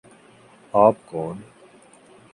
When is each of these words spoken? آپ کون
آپ 0.73 0.95
کون 1.05 1.37